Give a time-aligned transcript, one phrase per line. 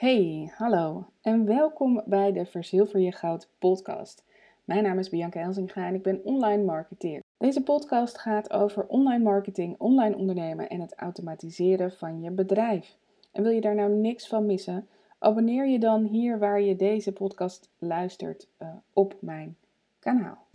[0.00, 4.24] Hey, hallo en welkom bij de Verzilver je Goud podcast.
[4.64, 7.22] Mijn naam is Bianca Elzinga en ik ben online marketeer.
[7.38, 12.96] Deze podcast gaat over online marketing, online ondernemen en het automatiseren van je bedrijf.
[13.32, 14.88] En wil je daar nou niks van missen?
[15.18, 19.56] Abonneer je dan hier waar je deze podcast luistert uh, op mijn
[19.98, 20.46] kanaal.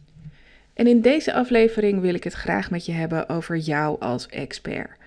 [0.74, 4.98] En in deze aflevering wil ik het graag met je hebben over jou als expert.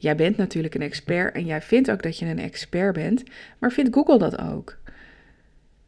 [0.00, 3.22] Jij bent natuurlijk een expert en jij vindt ook dat je een expert bent,
[3.58, 4.78] maar vindt Google dat ook?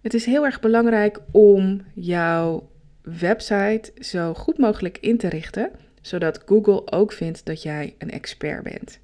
[0.00, 2.70] Het is heel erg belangrijk om jouw
[3.02, 5.70] website zo goed mogelijk in te richten,
[6.00, 8.98] zodat Google ook vindt dat jij een expert bent.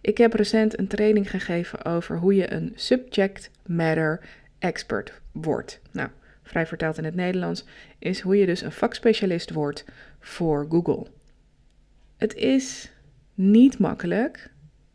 [0.00, 4.20] Ik heb recent een training gegeven over hoe je een subject matter
[4.58, 5.80] expert wordt.
[5.90, 6.08] Nou,
[6.42, 7.64] vrij vertaald in het Nederlands,
[7.98, 9.84] is hoe je dus een vakspecialist wordt
[10.20, 11.06] voor Google.
[12.16, 12.90] Het is
[13.34, 14.50] niet makkelijk,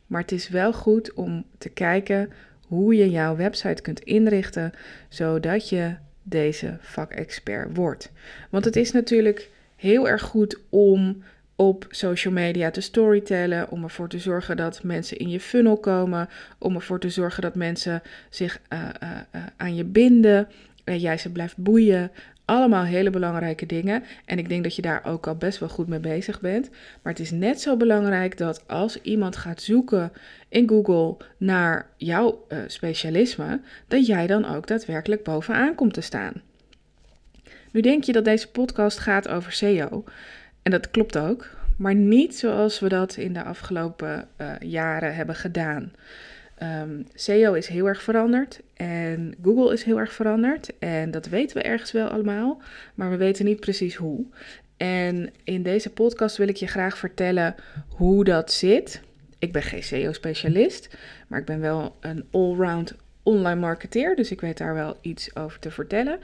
[0.08, 2.30] maar het is wel goed om te kijken
[2.68, 4.72] hoe je jouw website kunt inrichten
[5.10, 8.12] zodat je deze vakexpert wordt.
[8.50, 11.24] Want het is natuurlijk heel erg goed om
[11.56, 16.30] op social media te storytellen, om ervoor te zorgen dat mensen in je funnel komen,
[16.58, 20.48] om ervoor te zorgen dat mensen zich uh, uh, uh, aan je binden,
[20.84, 22.12] en jij ze blijft boeien.
[22.48, 24.04] Allemaal hele belangrijke dingen.
[24.26, 26.70] En ik denk dat je daar ook al best wel goed mee bezig bent.
[27.02, 30.12] Maar het is net zo belangrijk dat als iemand gaat zoeken
[30.50, 36.34] in Google naar jouw uh, specialisme, dat jij dan ook daadwerkelijk bovenaan komt te staan.
[37.72, 40.04] Nu denk je dat deze podcast gaat over SEO.
[40.62, 41.50] En dat klopt ook.
[41.78, 45.92] Maar niet zoals we dat in de afgelopen uh, jaren hebben gedaan.
[46.64, 50.78] Um, SEO is heel erg veranderd en Google is heel erg veranderd.
[50.80, 52.62] En dat weten we ergens wel allemaal,
[52.96, 54.26] maar we weten niet precies hoe.
[54.78, 57.56] En in deze podcast wil ik je graag vertellen
[57.88, 59.02] hoe dat zit.
[59.40, 60.98] Ik ben geen SEO-specialist,
[61.28, 65.60] maar ik ben wel een allround online marketeer, dus ik weet daar wel iets over
[65.60, 66.20] te vertellen.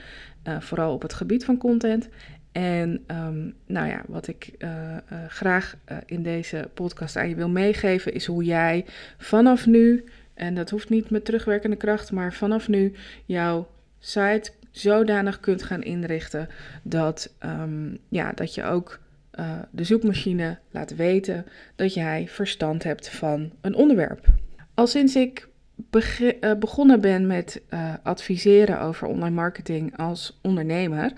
[0.47, 2.09] Uh, vooral op het gebied van content.
[2.51, 7.49] En um, nou ja, wat ik uh, uh, graag in deze podcast aan je wil
[7.49, 8.85] meegeven, is hoe jij
[9.17, 12.93] vanaf nu en dat hoeft niet met terugwerkende kracht, maar vanaf nu
[13.25, 13.67] jouw
[13.99, 16.49] site zodanig kunt gaan inrichten
[16.83, 18.99] dat, um, ja, dat je ook
[19.39, 21.45] uh, de zoekmachine laat weten
[21.75, 24.25] dat jij verstand hebt van een onderwerp.
[24.73, 25.47] Al sinds ik
[25.91, 31.13] uh, begonnen ben met uh, adviseren over online marketing als ondernemer,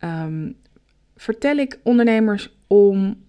[0.00, 0.56] um,
[1.16, 3.22] vertel ik ondernemers om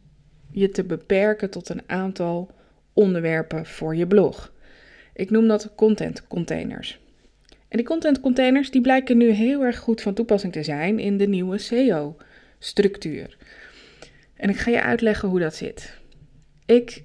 [0.52, 2.52] je te beperken tot een aantal
[2.94, 4.54] onderwerpen voor je blog.
[5.16, 7.00] Ik noem dat content containers.
[7.68, 11.18] En die content containers die blijken nu heel erg goed van toepassing te zijn in
[11.18, 13.38] de nieuwe SEO-structuur.
[14.34, 15.98] En ik ga je uitleggen hoe dat zit.
[16.66, 17.04] Ik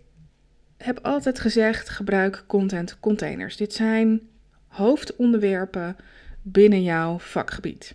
[0.76, 3.56] heb altijd gezegd: gebruik content containers.
[3.56, 4.20] Dit zijn
[4.66, 5.96] hoofdonderwerpen
[6.42, 7.94] binnen jouw vakgebied.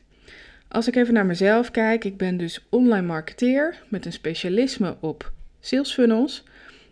[0.68, 5.32] Als ik even naar mezelf kijk, ik ben dus online marketeer met een specialisme op
[5.60, 6.44] sales funnels.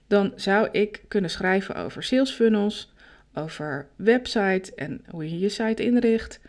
[0.07, 2.92] Dan zou ik kunnen schrijven over sales funnels,
[3.33, 6.39] over website en hoe je je site inricht,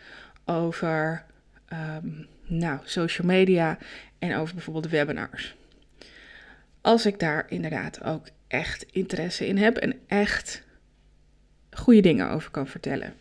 [0.45, 1.25] over
[1.72, 3.78] um, nou, social media
[4.19, 5.55] en over bijvoorbeeld webinars.
[6.81, 10.62] Als ik daar inderdaad ook echt interesse in heb en echt
[11.71, 13.15] goede dingen over kan vertellen.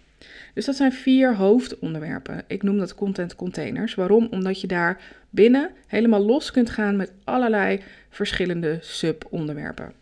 [0.53, 2.44] Dus dat zijn vier hoofdonderwerpen.
[2.47, 3.95] Ik noem dat content containers.
[3.95, 4.28] Waarom?
[4.31, 9.94] Omdat je daar binnen helemaal los kunt gaan met allerlei verschillende subonderwerpen.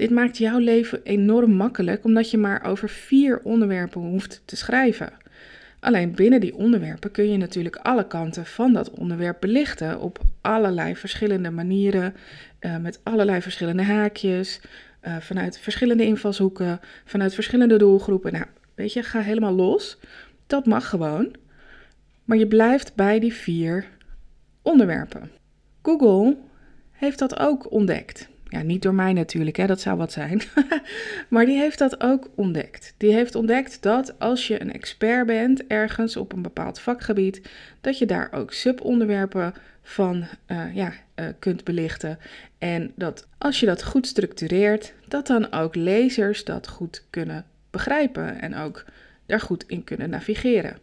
[0.00, 5.12] Dit maakt jouw leven enorm makkelijk omdat je maar over vier onderwerpen hoeft te schrijven.
[5.80, 10.96] Alleen binnen die onderwerpen kun je natuurlijk alle kanten van dat onderwerp belichten op allerlei
[10.96, 12.14] verschillende manieren,
[12.60, 14.60] uh, met allerlei verschillende haakjes,
[15.02, 18.32] uh, vanuit verschillende invalshoeken, vanuit verschillende doelgroepen.
[18.32, 19.98] Nou, weet je, ga helemaal los.
[20.46, 21.34] Dat mag gewoon.
[22.24, 23.88] Maar je blijft bij die vier
[24.62, 25.30] onderwerpen.
[25.82, 26.36] Google
[26.90, 28.29] heeft dat ook ontdekt.
[28.50, 30.42] Ja, niet door mij natuurlijk, hè, dat zou wat zijn.
[31.28, 32.94] maar die heeft dat ook ontdekt.
[32.96, 37.48] Die heeft ontdekt dat als je een expert bent ergens op een bepaald vakgebied,
[37.80, 42.18] dat je daar ook subonderwerpen van uh, ja, uh, kunt belichten.
[42.58, 48.40] En dat als je dat goed structureert, dat dan ook lezers dat goed kunnen begrijpen
[48.40, 48.84] en ook
[49.26, 50.76] daar goed in kunnen navigeren.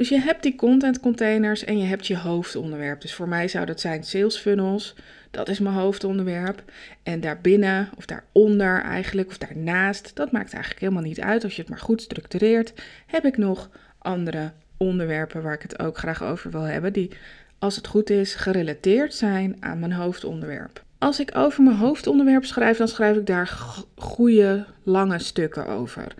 [0.00, 3.00] Dus je hebt die content containers en je hebt je hoofdonderwerp.
[3.00, 4.94] Dus voor mij zou dat zijn sales funnels.
[5.30, 6.62] Dat is mijn hoofdonderwerp.
[7.02, 11.44] En daarbinnen of daaronder eigenlijk of daarnaast, dat maakt eigenlijk helemaal niet uit.
[11.44, 12.72] Als je het maar goed structureert,
[13.06, 16.92] heb ik nog andere onderwerpen waar ik het ook graag over wil hebben.
[16.92, 17.10] Die,
[17.58, 20.84] als het goed is, gerelateerd zijn aan mijn hoofdonderwerp.
[20.98, 23.58] Als ik over mijn hoofdonderwerp schrijf, dan schrijf ik daar
[23.96, 26.14] goede lange stukken over.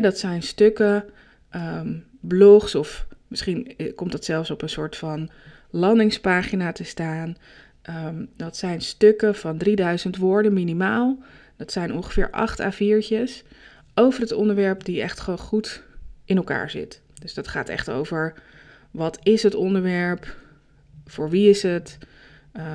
[0.00, 1.04] dat zijn stukken,
[1.50, 5.30] ehm, blogs of misschien eh, komt dat zelfs op een soort van
[5.70, 7.36] landingspagina te staan.
[7.82, 11.22] Ehm, dat zijn stukken van 3000 woorden minimaal.
[11.56, 13.44] Dat zijn ongeveer 8 A4'tjes
[13.94, 15.82] over het onderwerp die echt gewoon goed
[16.24, 17.02] in elkaar zit.
[17.14, 18.34] Dus dat gaat echt over
[18.90, 20.36] wat is het onderwerp,
[21.06, 21.98] voor wie is het,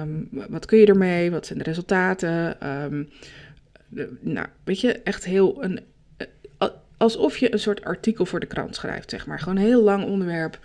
[0.01, 2.67] um, wat kun je ermee, wat zijn de resultaten.
[2.83, 3.09] Um,
[4.19, 5.79] nou, weet je, echt heel een,
[7.03, 9.39] alsof je een soort artikel voor de krant schrijft, zeg maar.
[9.39, 10.59] Gewoon een heel lang onderwerp,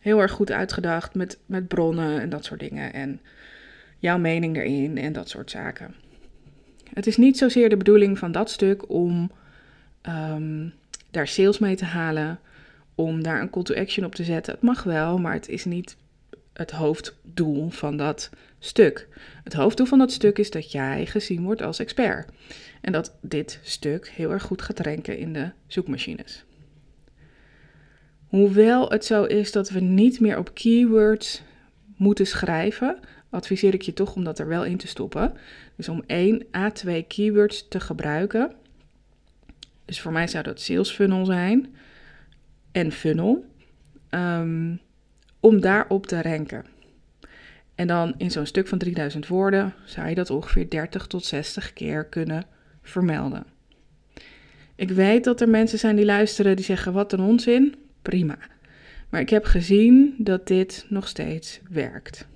[0.00, 2.92] heel erg goed uitgedacht met, met bronnen en dat soort dingen.
[2.92, 3.20] En
[3.98, 5.94] jouw mening erin en dat soort zaken.
[6.92, 9.30] Het is niet zozeer de bedoeling van dat stuk om
[10.08, 10.72] um,
[11.10, 12.38] daar sales mee te halen,
[12.94, 14.52] om daar een call to action op te zetten.
[14.52, 15.96] Het mag wel, maar het is niet
[16.54, 19.08] het hoofddoel van dat stuk.
[19.44, 22.30] Het hoofddoel van dat stuk is dat jij gezien wordt als expert.
[22.80, 26.44] En dat dit stuk heel erg goed gaat ranken in de zoekmachines.
[28.26, 31.42] Hoewel het zo is dat we niet meer op keywords
[31.96, 32.98] moeten schrijven,
[33.30, 35.32] adviseer ik je toch om dat er wel in te stoppen.
[35.76, 38.52] Dus om 1 à 2 keywords te gebruiken.
[39.84, 41.74] Dus voor mij zou dat sales funnel zijn
[42.72, 43.44] en funnel.
[44.10, 44.80] Um,
[45.44, 46.64] om daarop te ranken.
[47.74, 51.72] En dan in zo'n stuk van 3000 woorden zou je dat ongeveer 30 tot 60
[51.72, 52.46] keer kunnen
[52.82, 53.46] vermelden.
[54.74, 57.74] Ik weet dat er mensen zijn die luisteren die zeggen: wat een onzin.
[58.02, 58.38] Prima.
[59.08, 62.26] Maar ik heb gezien dat dit nog steeds werkt.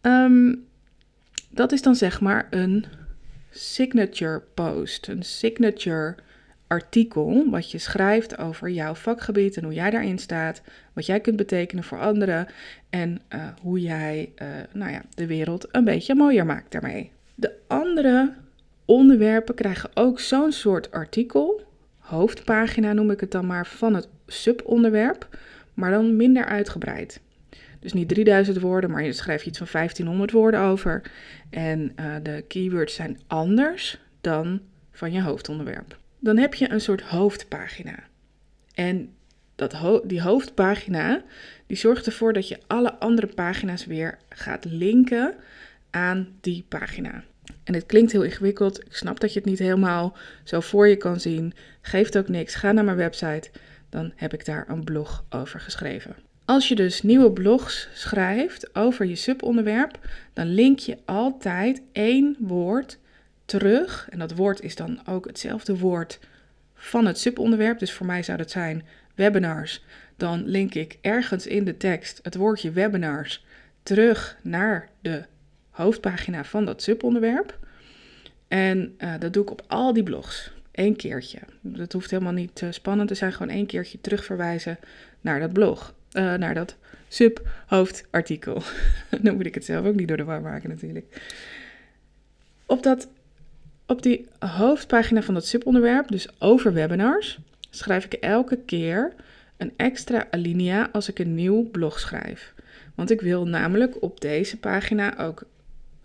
[0.00, 0.54] Ehm,
[1.50, 2.84] dat is dan zeg maar een
[3.50, 6.16] signature post, een signature
[6.68, 10.62] artikel wat je schrijft over jouw vakgebied en hoe jij daarin staat,
[10.92, 12.46] wat jij kunt betekenen voor anderen
[12.90, 17.10] en uh, hoe jij uh, nou ja, de wereld een beetje mooier maakt daarmee.
[17.34, 18.34] De andere
[18.84, 21.62] onderwerpen krijgen ook zo'n soort artikel,
[21.98, 25.38] hoofdpagina noem ik het dan maar, van het subonderwerp,
[25.74, 27.20] maar dan minder uitgebreid.
[27.80, 31.02] Dus niet 3000 woorden, maar je schrijft iets van 1500 woorden over.
[31.50, 34.60] En uh, de keywords zijn anders dan
[34.90, 37.94] van je hoofdonderwerp dan heb je een soort hoofdpagina.
[38.74, 39.12] En
[39.54, 41.22] dat die hoofdpagina
[41.66, 45.34] die zorgt ervoor dat je alle andere pagina's weer gaat linken
[45.90, 47.24] aan die pagina.
[47.64, 48.80] En het klinkt heel ingewikkeld.
[48.84, 51.52] Ik snap dat je het niet helemaal zo voor je kan zien.
[51.80, 52.54] Geeft ook niks.
[52.54, 53.50] Ga naar mijn website.
[53.88, 56.16] Dan heb ik daar een blog over geschreven.
[56.44, 59.98] Als je dus nieuwe blogs schrijft over je subonderwerp,
[60.32, 62.98] dan link je altijd één woord
[63.48, 64.06] terug.
[64.10, 66.18] En dat woord is dan ook hetzelfde woord
[66.74, 67.78] van het subonderwerp.
[67.78, 68.84] Dus voor mij zou dat zijn
[69.14, 69.84] webinars.
[70.16, 73.44] Dan link ik ergens in de tekst het woordje webinars
[73.82, 75.24] terug naar de
[75.70, 77.58] hoofdpagina van dat subonderwerp.
[78.48, 80.52] En uh, dat doe ik op al die blogs.
[80.72, 81.38] Eén keertje.
[81.60, 83.32] Dat hoeft helemaal niet uh, spannend te zijn.
[83.32, 84.78] Gewoon één keertje terugverwijzen
[85.20, 85.94] naar dat blog.
[86.12, 86.76] Uh, naar dat
[87.08, 88.62] subhoofdartikel.
[89.22, 91.20] Dan moet ik het zelf ook niet door de war maken natuurlijk.
[92.66, 93.08] Op dat
[93.88, 97.38] op die hoofdpagina van dat subonderwerp, dus over webinars,
[97.70, 99.12] schrijf ik elke keer
[99.56, 102.54] een extra alinea als ik een nieuw blog schrijf.
[102.94, 105.44] Want ik wil namelijk op deze pagina ook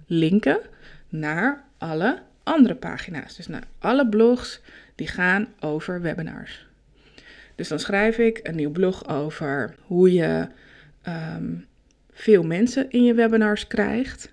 [0.06, 0.60] linken
[1.10, 3.36] naar alle andere pagina's.
[3.36, 4.62] Dus naar alle blogs
[4.96, 6.68] die gaan over webinars.
[7.56, 10.48] Dus dan schrijf ik een nieuw blog over hoe je
[11.02, 11.54] ehm,
[12.12, 14.32] veel mensen in je webinars krijgt.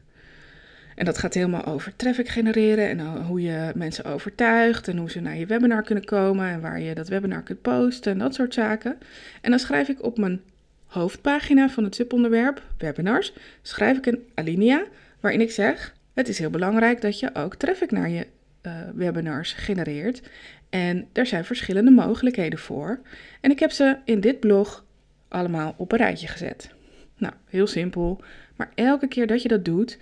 [1.00, 5.20] En dat gaat helemaal over traffic genereren en hoe je mensen overtuigt en hoe ze
[5.20, 8.54] naar je webinar kunnen komen en waar je dat webinar kunt posten en dat soort
[8.54, 8.98] zaken.
[9.40, 10.40] En dan schrijf ik op mijn
[10.86, 14.84] hoofdpagina van het subonderwerp webinars, schrijf ik een alinea
[15.20, 18.26] waarin ik zeg, het is heel belangrijk dat je ook traffic naar je
[18.62, 20.22] uh, webinars genereert.
[20.70, 23.00] En er zijn verschillende mogelijkheden voor.
[23.40, 24.84] En ik heb ze in dit blog
[25.28, 26.70] allemaal op een rijtje gezet.
[27.16, 28.22] Nou, heel simpel.
[28.56, 29.98] Maar elke keer dat je dat doet,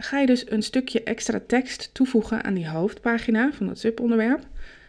[0.00, 4.42] ga je dus een stukje extra tekst toevoegen aan die hoofdpagina van het subonderwerp,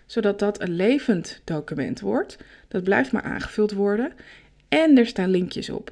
[0.05, 2.37] zodat dat een levend document wordt.
[2.67, 4.11] Dat blijft maar aangevuld worden
[4.67, 5.91] en er staan linkjes op.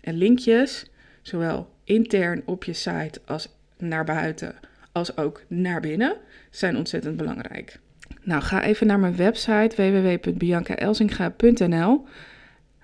[0.00, 0.86] En linkjes,
[1.22, 3.48] zowel intern op je site als
[3.78, 4.54] naar buiten,
[4.92, 6.16] als ook naar binnen,
[6.50, 7.78] zijn ontzettend belangrijk.
[8.22, 12.04] Nou, ga even naar mijn website www.biancaelsinga.nl.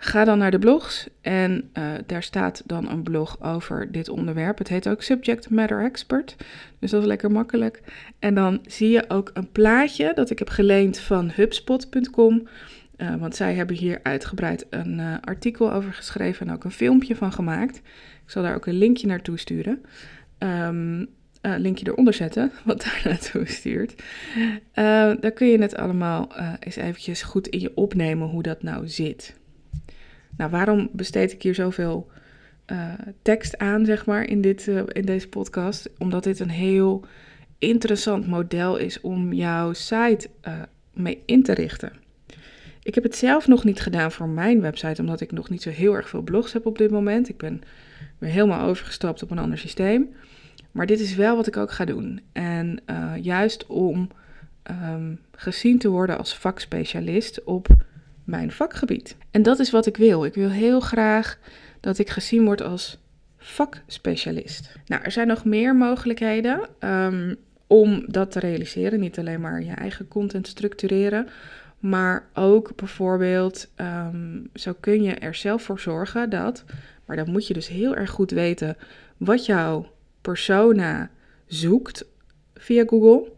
[0.04, 4.58] Ga dan naar de blogs en uh, daar staat dan een blog over dit onderwerp.
[4.58, 6.36] Het heet ook Subject Matter Expert,
[6.78, 7.80] dus dat is lekker makkelijk.
[8.18, 12.48] En dan zie je ook een plaatje dat ik heb geleend van HubSpot.com.
[12.96, 17.16] Uh, want zij hebben hier uitgebreid een uh, artikel over geschreven en ook een filmpje
[17.16, 17.76] van gemaakt.
[18.24, 19.82] Ik zal daar ook een linkje naartoe sturen.
[20.38, 21.00] Uh,
[21.40, 24.02] linkje eronder zetten, wat daar naartoe stuurt.
[25.20, 29.42] dan kun je het allemaal eens eventjes goed in je opnemen hoe dat nou zit.
[30.36, 32.10] Nou, waarom besteed ik hier zoveel
[33.22, 35.90] tekst aan, zeg maar, in, dit, in deze podcast?
[35.98, 37.04] Omdat dit een heel
[37.58, 40.28] interessant model is om jouw site
[40.92, 41.92] mee in te richten.
[42.82, 45.70] Ik heb het zelf nog niet gedaan voor mijn website, omdat ik nog niet zo
[45.70, 47.28] heel erg veel blogs heb op dit moment.
[47.28, 47.62] Ik ben
[48.18, 50.14] weer helemaal overgestapt op een ander systeem.
[50.72, 52.20] Maar dit is wel wat ik ook ga doen.
[52.32, 54.08] En uh, juist om
[54.92, 57.66] um, gezien te worden als vakspecialist op
[58.24, 59.16] mijn vakgebied.
[59.30, 60.24] En dat is wat ik wil.
[60.24, 61.38] Ik wil heel graag
[61.80, 62.98] dat ik gezien word als
[63.38, 64.76] vakspecialist.
[64.86, 69.00] Nou, er zijn nog meer mogelijkheden um, om dat te realiseren.
[69.00, 71.28] Niet alleen maar je eigen content structureren,
[71.78, 76.64] maar ook bijvoorbeeld, um, zo kun je er zelf voor zorgen dat,
[77.04, 78.76] maar dan moet je dus heel erg goed weten
[79.16, 81.10] wat jouw persona
[81.46, 82.04] zoekt
[82.54, 83.32] via Google,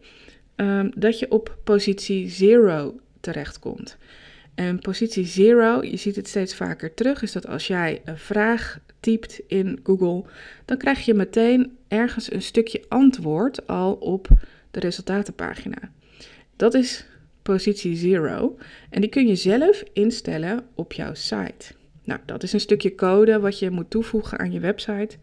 [0.55, 3.97] um, dat je op positie 0 terechtkomt.
[4.57, 8.79] En positie 0, je ziet het steeds vaker terug, is dat als jij een vraag
[8.99, 10.23] typt in Google,
[10.65, 14.27] dan krijg je meteen ergens een stukje antwoord al op
[14.71, 15.77] de resultatenpagina.
[16.55, 17.05] Dat is
[17.41, 18.57] positie 0
[18.89, 21.73] en die kun je zelf instellen op jouw site.
[22.03, 25.17] Nou, dat is een stukje code wat je moet toevoegen aan je website.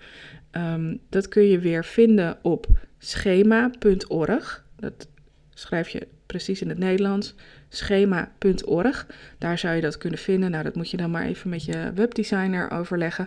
[0.53, 2.67] Um, dat kun je weer vinden op
[2.99, 4.65] schema.org.
[4.77, 5.09] Dat
[5.55, 7.35] schrijf je precies in het Nederlands.
[7.69, 9.07] Schema.org.
[9.39, 10.51] Daar zou je dat kunnen vinden.
[10.51, 13.27] Nou, dat moet je dan maar even met je webdesigner overleggen.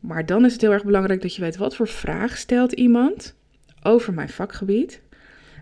[0.00, 3.34] Maar dan is het heel erg belangrijk dat je weet wat voor vraag stelt iemand
[3.82, 5.00] over mijn vakgebied.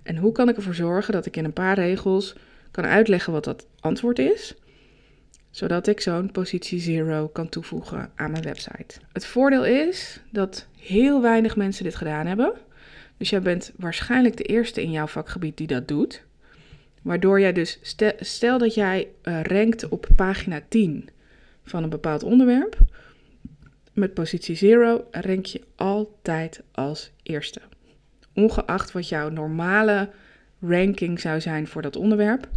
[0.03, 2.35] En hoe kan ik ervoor zorgen dat ik in een paar regels
[2.71, 4.55] kan uitleggen wat dat antwoord is,
[5.51, 9.01] zodat ik zo'n positie zero kan toevoegen aan mijn website.
[9.13, 12.53] Het voordeel is dat heel weinig mensen dit gedaan hebben.
[13.17, 16.25] Dus jij bent waarschijnlijk de eerste in jouw vakgebied die dat doet.
[17.07, 17.79] Waardoor jij dus,
[18.21, 21.09] stel, dat jij uh, rankt op pagina 10
[21.65, 22.79] van een bepaald onderwerp.
[23.93, 27.61] Met positie 0 rank je altijd als eerste.
[28.35, 30.11] Ongeacht wat jouw normale
[30.61, 32.49] ranking zou zijn voor dat onderwerp,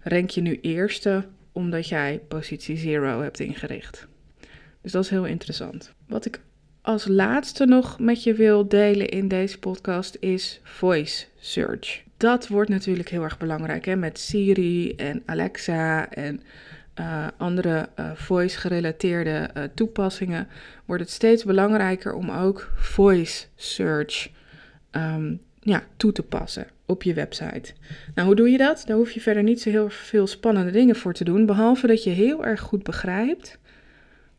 [0.00, 4.06] rank je nu eerste omdat jij positie 0 hebt ingericht.
[4.80, 5.92] Dus dat is heel interessant.
[6.06, 6.40] Wat ik
[6.80, 12.08] als laatste nog met je wil delen in deze podcast is voice search.
[12.20, 13.96] Dat wordt natuurlijk heel erg belangrijk hè?
[13.96, 16.40] met Siri en Alexa en
[17.00, 20.48] uh, andere uh, voice-gerelateerde uh, toepassingen.
[20.84, 24.30] Wordt het steeds belangrijker om ook voice search
[24.90, 27.72] um, ja, toe te passen op je website.
[28.14, 28.82] Nou, hoe doe je dat?
[28.86, 32.04] Daar hoef je verder niet zo heel veel spannende dingen voor te doen, behalve dat
[32.04, 33.58] je heel erg goed begrijpt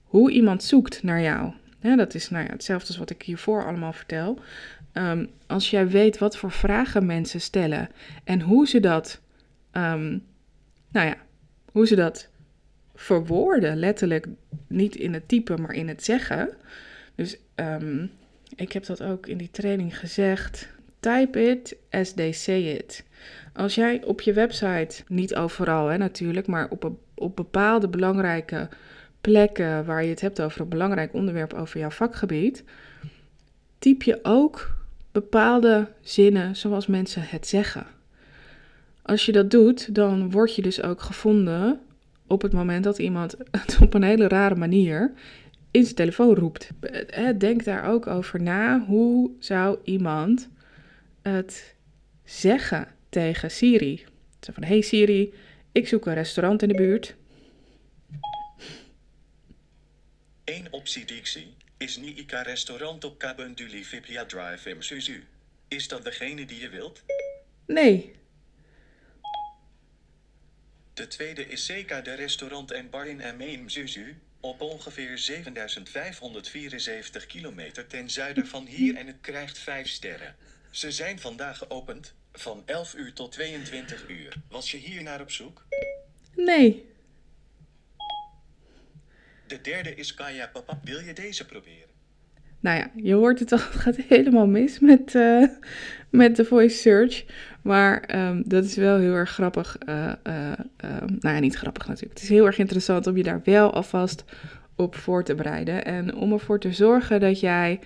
[0.04, 1.54] hoe iemand zoekt naar jou.
[1.80, 4.40] dat is nou ja, hetzelfde als wat ik hiervoor allemaal vertel.
[4.94, 7.90] Um, als jij weet wat voor vragen mensen stellen
[8.24, 9.22] en hoe ze dat,
[9.72, 10.24] um,
[10.92, 11.16] nou ja,
[11.72, 12.30] hoe ze dat
[12.96, 14.28] verwoorden, letterlijk
[14.68, 16.50] niet in het typen, maar in het zeggen.
[17.16, 18.12] Dus um,
[18.56, 20.70] ik heb dat ook in die training gezegd.
[21.00, 23.04] Type it as they say it.
[23.54, 28.70] Als jij op je website, niet overal hè, natuurlijk, maar op, op bepaalde belangrijke
[29.22, 32.64] plekken waar je het hebt over een belangrijk onderwerp over jouw vakgebied,
[33.80, 34.80] typ je ook
[35.12, 37.86] bepaalde zinnen zoals mensen het zeggen.
[39.02, 41.80] Als je dat doet, dan word je dus ook gevonden
[42.28, 45.12] op het moment dat iemand het op een hele rare manier
[45.72, 46.70] in zijn telefoon roept.
[47.38, 48.86] Denk daar ook over na.
[48.86, 50.50] Hoe zou iemand
[51.22, 51.76] het
[52.24, 54.06] zeggen tegen Siri.
[54.40, 55.34] Zo van, hey Siri,
[55.72, 57.16] ik zoek een restaurant in de buurt.
[60.46, 65.24] Eén optie die ik zie, is Niika restaurant op Kabunduli Vipia Drive in Suzu.
[65.68, 67.04] Is dat degene die je wilt?
[67.66, 68.12] Nee.
[70.94, 77.88] De tweede is Seka de restaurant en bar in Ameem Suzu, op ongeveer 7574 kilometer
[77.88, 80.36] ten zuiden van hier en het krijgt 5 sterren.
[80.72, 84.34] Ze zijn vandaag geopend, van 11 uur tot 22 uur.
[84.50, 85.66] Was je hier naar op zoek?
[86.36, 86.91] Nee.
[89.52, 90.80] De derde is Kaya Papa.
[90.84, 91.90] Wil je deze proberen?
[92.60, 95.48] Nou ja, je hoort het al, het gaat helemaal mis met, uh,
[96.10, 97.26] met de voice search.
[97.62, 99.78] Maar um, dat is wel heel erg grappig.
[99.86, 100.14] Uh,
[101.20, 102.14] nou ja, niet grappig natuurlijk.
[102.14, 104.24] Het is heel erg interessant om je daar wel alvast
[104.76, 105.86] op voor te bereiden.
[105.86, 107.80] En om ervoor te zorgen dat jij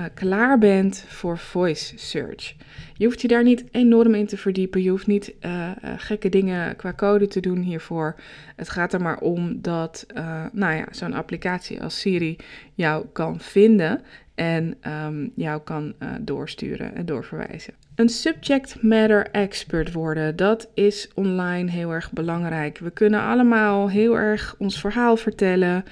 [0.00, 2.54] uh, klaar bent voor voice search.
[2.94, 4.82] Je hoeft je daar niet enorm in te verdiepen.
[4.82, 8.14] Je hoeft niet uh, gekke dingen qua code te doen hiervoor.
[8.56, 10.06] Het gaat er maar om dat
[10.52, 12.36] nou ja, zo'n applicatie als Siri
[12.74, 14.00] jou kan vinden
[14.34, 17.74] en um, jou kan doorsturen en doorverwijzen.
[17.94, 22.78] Een subject matter expert worden, dat is online heel erg belangrijk.
[22.78, 25.84] We kunnen allemaal heel erg ons verhaal vertellen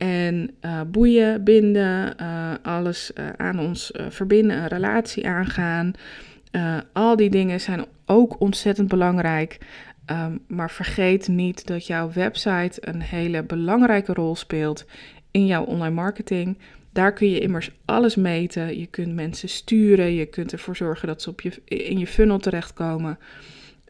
[0.00, 5.92] en uh, boeien, binden, uh, alles uh, aan ons verbinden, een relatie aangaan.
[6.92, 9.58] al die dingen zijn ook ontzettend belangrijk.
[10.06, 14.86] Um, maar vergeet niet dat jouw website een hele belangrijke rol speelt
[15.30, 16.58] in jouw online marketing.
[16.92, 18.78] Daar kun je immers alles meten.
[18.78, 20.14] Je kunt mensen sturen.
[20.14, 23.18] Je kunt ervoor zorgen dat ze op je, in je funnel terechtkomen.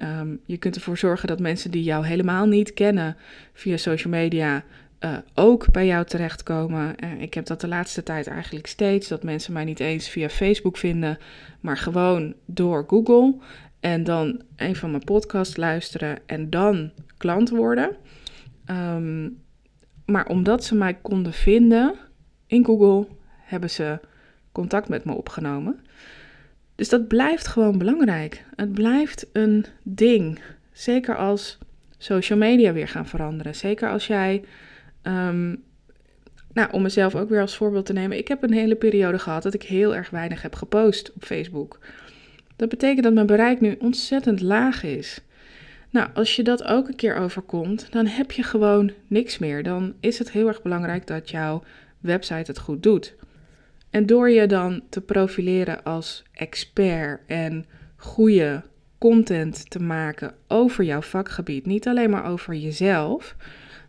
[0.02, 3.16] Um, je kunt ervoor zorgen dat mensen die jou helemaal niet kennen
[3.52, 4.64] via social media
[5.00, 6.94] uh, ook bij jou terechtkomen.
[7.04, 10.28] Uh, ik heb dat de laatste tijd eigenlijk steeds, dat mensen mij niet eens via
[10.28, 11.18] Facebook vinden,
[11.60, 13.34] maar gewoon door Google.
[13.80, 17.96] En dan een van mijn podcasts luisteren en dan klant worden.
[18.70, 19.42] Um,
[20.06, 21.94] maar omdat ze mij konden vinden
[22.46, 24.00] in Google, hebben ze
[24.52, 25.80] contact met me opgenomen.
[26.74, 28.44] Dus dat blijft gewoon belangrijk.
[28.56, 30.40] Het blijft een ding.
[30.72, 31.58] Zeker als
[31.98, 33.54] social media weer gaan veranderen.
[33.54, 34.44] Zeker als jij
[35.02, 35.62] Um,
[36.52, 38.18] nou, om mezelf ook weer als voorbeeld te nemen.
[38.18, 41.78] Ik heb een hele periode gehad dat ik heel erg weinig heb gepost op Facebook.
[42.56, 45.20] Dat betekent dat mijn bereik nu ontzettend laag is.
[45.90, 49.62] Nou, als je dat ook een keer overkomt, dan heb je gewoon niks meer.
[49.62, 51.62] Dan is het heel erg belangrijk dat jouw
[52.00, 53.14] website het goed doet.
[53.90, 57.66] En door je dan te profileren als expert en
[57.96, 58.62] goede
[58.98, 63.36] content te maken over jouw vakgebied, niet alleen maar over jezelf,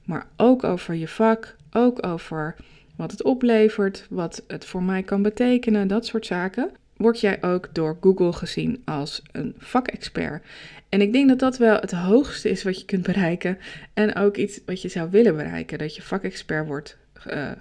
[0.03, 2.55] maar ook over je vak, ook over
[2.95, 7.69] wat het oplevert, wat het voor mij kan betekenen, dat soort zaken, word jij ook
[7.73, 10.45] door Google gezien als een vakexpert.
[10.89, 13.57] En ik denk dat dat wel het hoogste is wat je kunt bereiken
[13.93, 17.51] en ook iets wat je zou willen bereiken, dat je vakexpert wordt, uh,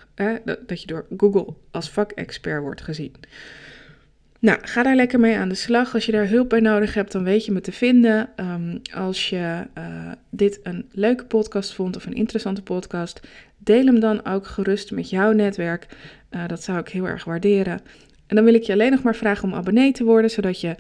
[0.67, 3.15] dat je door Google als vakexpert wordt gezien.
[4.41, 5.95] Nou, ga daar lekker mee aan de slag.
[5.95, 8.29] Als je daar hulp bij nodig hebt, dan weet je me te vinden.
[8.37, 13.21] Um, als je uh, dit een leuke podcast vond of een interessante podcast,
[13.59, 15.87] deel hem dan ook gerust met jouw netwerk.
[16.31, 17.81] Uh, dat zou ik heel erg waarderen.
[18.27, 20.75] En dan wil ik je alleen nog maar vragen om abonnee te worden, zodat je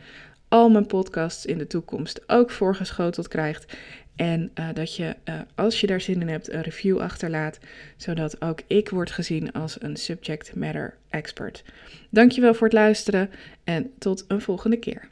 [0.48, 3.76] al mijn podcasts in de toekomst ook voorgeschoteld krijgt.
[4.20, 7.58] En uh, dat je, uh, als je daar zin in hebt, een review achterlaat,
[7.96, 11.64] zodat ook ik word gezien als een subject matter expert.
[12.10, 13.30] Dankjewel voor het luisteren
[13.64, 15.08] en tot een volgende keer.